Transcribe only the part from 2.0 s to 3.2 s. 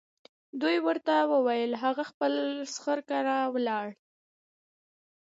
د خپل خسر